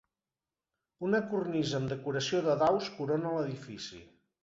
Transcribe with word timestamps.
Una 1.09 1.19
cornisa 1.35 1.77
amb 1.81 1.93
decoració 1.93 2.43
de 2.51 2.59
daus 2.65 2.91
corona 2.99 3.39
l'edifici. 3.39 4.07